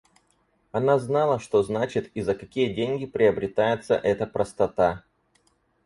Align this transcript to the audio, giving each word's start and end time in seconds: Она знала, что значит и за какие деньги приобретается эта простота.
Она 0.71 0.97
знала, 0.97 1.37
что 1.39 1.61
значит 1.61 2.09
и 2.15 2.21
за 2.23 2.33
какие 2.33 2.73
деньги 2.73 3.05
приобретается 3.05 3.93
эта 3.93 4.25
простота. 4.25 5.03